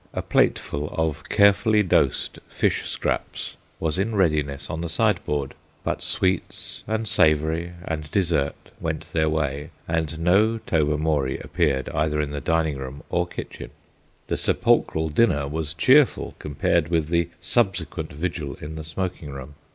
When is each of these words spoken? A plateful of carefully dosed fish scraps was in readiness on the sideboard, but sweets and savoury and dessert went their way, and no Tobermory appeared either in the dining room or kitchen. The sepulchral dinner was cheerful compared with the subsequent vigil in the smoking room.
A 0.15 0.23
plateful 0.23 0.89
of 0.97 1.29
carefully 1.29 1.83
dosed 1.83 2.39
fish 2.47 2.89
scraps 2.89 3.53
was 3.79 3.99
in 3.99 4.15
readiness 4.15 4.67
on 4.67 4.81
the 4.81 4.89
sideboard, 4.89 5.53
but 5.83 6.01
sweets 6.01 6.83
and 6.87 7.07
savoury 7.07 7.73
and 7.85 8.09
dessert 8.09 8.71
went 8.79 9.13
their 9.13 9.29
way, 9.29 9.69
and 9.87 10.17
no 10.17 10.57
Tobermory 10.57 11.37
appeared 11.37 11.87
either 11.89 12.19
in 12.19 12.31
the 12.31 12.41
dining 12.41 12.77
room 12.77 13.03
or 13.11 13.27
kitchen. 13.27 13.69
The 14.25 14.37
sepulchral 14.37 15.09
dinner 15.09 15.47
was 15.47 15.75
cheerful 15.75 16.33
compared 16.39 16.87
with 16.87 17.09
the 17.09 17.29
subsequent 17.39 18.11
vigil 18.11 18.55
in 18.55 18.73
the 18.73 18.83
smoking 18.83 19.29
room. 19.29 19.53